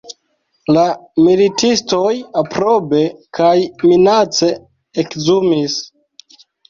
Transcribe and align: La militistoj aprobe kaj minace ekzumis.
La 0.75 0.83
militistoj 1.25 2.13
aprobe 2.43 3.01
kaj 3.41 3.53
minace 3.91 4.51
ekzumis. 5.05 5.77